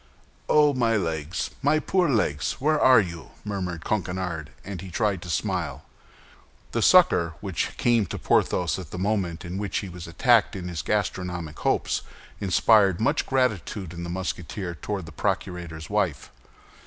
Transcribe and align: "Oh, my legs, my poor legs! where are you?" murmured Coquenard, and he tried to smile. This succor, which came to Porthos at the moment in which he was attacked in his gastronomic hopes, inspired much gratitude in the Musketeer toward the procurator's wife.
"Oh, 0.49 0.73
my 0.73 0.97
legs, 0.97 1.51
my 1.61 1.77
poor 1.77 2.09
legs! 2.09 2.53
where 2.53 2.81
are 2.81 2.99
you?" 2.99 3.29
murmured 3.45 3.85
Coquenard, 3.85 4.49
and 4.65 4.81
he 4.81 4.89
tried 4.89 5.21
to 5.21 5.29
smile. 5.29 5.83
This 6.71 6.87
succor, 6.87 7.35
which 7.39 7.77
came 7.77 8.07
to 8.07 8.17
Porthos 8.17 8.79
at 8.79 8.89
the 8.89 8.97
moment 8.97 9.45
in 9.45 9.59
which 9.59 9.77
he 9.77 9.89
was 9.89 10.07
attacked 10.07 10.55
in 10.55 10.69
his 10.69 10.81
gastronomic 10.81 11.59
hopes, 11.59 12.01
inspired 12.39 12.99
much 12.99 13.27
gratitude 13.27 13.93
in 13.93 14.01
the 14.03 14.09
Musketeer 14.09 14.73
toward 14.73 15.05
the 15.05 15.11
procurator's 15.11 15.87
wife. 15.87 16.31